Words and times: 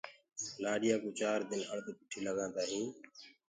لآڏيآ 0.61 0.95
ڪوُ 1.01 1.09
چآر 1.19 1.39
دن 1.49 1.61
هݪد 1.69 1.87
پِٺيٚ 1.97 2.25
لگآندآ 2.25 2.63
هينٚ۔ 2.69 2.93